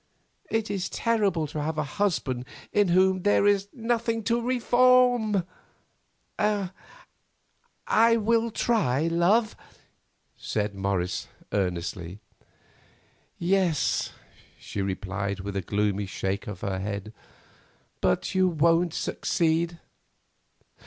It 0.49 0.71
is 0.71 0.89
terrible 0.89 1.45
to 1.45 1.61
have 1.61 1.77
a 1.77 1.83
husband 1.83 2.45
in 2.73 2.87
whom 2.87 3.21
there 3.21 3.45
is 3.45 3.67
nothing 3.71 4.23
to 4.23 4.41
reform." 4.41 5.45
"I 6.39 8.17
will 8.17 8.49
try, 8.49 9.05
love," 9.07 9.55
said 10.35 10.73
Morris, 10.73 11.27
earnestly. 11.51 12.19
"Yes," 13.37 14.11
she 14.57 14.81
replied, 14.81 15.41
with 15.41 15.55
a 15.55 15.61
gloomy 15.61 16.07
shake 16.07 16.47
of 16.47 16.61
the 16.61 16.79
head, 16.79 17.13
"but 18.01 18.33
you 18.33 18.47
won't 18.47 18.95
succeed. 18.95 19.77